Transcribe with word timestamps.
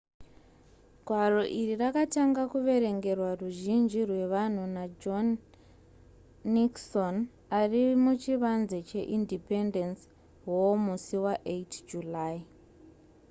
gwaro 1.05 1.41
iri 1.59 1.73
rakatanga 1.83 2.41
kuverengerwa 2.51 3.29
ruzhinji 3.39 3.99
rwevanhu 4.09 4.63
najohn 4.75 5.27
nixon 6.53 7.15
ari 7.59 7.81
muchivanze 8.03 8.77
cheindependence 8.89 10.01
hall 10.43 10.73
musi 10.85 11.15
wa8 11.25 11.69
july 11.89 12.35